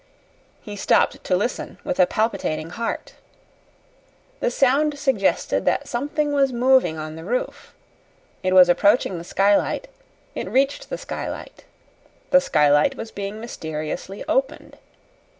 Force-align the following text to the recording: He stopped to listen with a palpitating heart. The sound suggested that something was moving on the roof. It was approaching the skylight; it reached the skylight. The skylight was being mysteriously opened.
He 0.63 0.75
stopped 0.75 1.23
to 1.23 1.35
listen 1.37 1.77
with 1.83 1.99
a 1.99 2.07
palpitating 2.07 2.71
heart. 2.71 3.13
The 4.39 4.49
sound 4.49 4.97
suggested 4.97 5.63
that 5.65 5.87
something 5.87 6.31
was 6.33 6.51
moving 6.51 6.97
on 6.97 7.15
the 7.15 7.23
roof. 7.23 7.75
It 8.41 8.53
was 8.53 8.67
approaching 8.67 9.19
the 9.19 9.23
skylight; 9.23 9.89
it 10.33 10.49
reached 10.49 10.89
the 10.89 10.97
skylight. 10.97 11.65
The 12.31 12.41
skylight 12.41 12.95
was 12.95 13.11
being 13.11 13.39
mysteriously 13.39 14.23
opened. 14.27 14.79